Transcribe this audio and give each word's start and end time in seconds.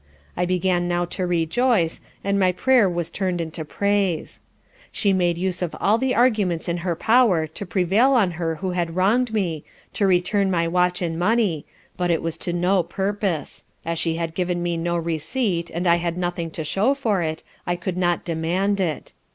I 0.35 0.45
began 0.45 0.87
now 0.87 1.05
to 1.13 1.27
rejoice, 1.27 2.01
and 2.23 2.39
my 2.39 2.51
prayer 2.53 2.89
was 2.89 3.11
turned 3.11 3.39
into 3.39 3.63
praise. 3.63 4.41
She 4.91 5.13
made 5.13 5.37
use 5.37 5.61
of 5.61 5.75
all 5.79 5.99
the 5.99 6.15
arguments 6.15 6.67
in 6.67 6.77
her 6.77 6.95
power 6.95 7.45
to 7.45 7.65
prevail 7.67 8.13
on 8.13 8.31
her 8.31 8.55
who 8.55 8.71
had 8.71 8.95
wronged 8.95 9.31
me, 9.31 9.63
to 9.93 10.07
return 10.07 10.49
my 10.49 10.67
watch 10.67 11.03
and 11.03 11.19
money, 11.19 11.67
but 11.97 12.09
it 12.09 12.23
was 12.23 12.39
to 12.39 12.51
no 12.51 12.81
purpose, 12.81 13.63
as 13.85 13.99
she 13.99 14.15
had 14.15 14.33
given 14.33 14.63
me 14.63 14.75
no 14.75 14.97
receipt 14.97 15.69
and 15.69 15.85
I 15.85 15.97
had 15.97 16.17
nothing 16.17 16.49
to 16.49 16.63
show 16.63 16.95
for 16.95 17.21
it, 17.21 17.43
I 17.67 17.75
could 17.75 17.95
not 17.95 18.25
demand 18.25 18.79
it. 18.79 19.13